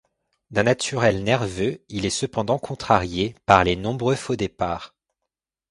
D'un 0.49 0.63
naturel 0.63 1.23
nerveux, 1.23 1.79
il 1.87 2.07
est 2.07 2.09
cependant 2.09 2.57
contrarié 2.57 3.35
par 3.45 3.63
les 3.63 3.75
nombreux 3.75 4.15
faux 4.15 4.35
départs. 4.35 4.95